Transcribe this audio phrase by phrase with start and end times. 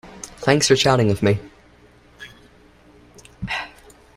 [0.39, 1.37] Thanks for chatting with me.